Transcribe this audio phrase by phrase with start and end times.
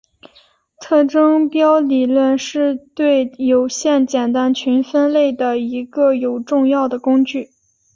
[0.79, 7.51] 特征标理论是对有限简单群分类的一个有重要的工具。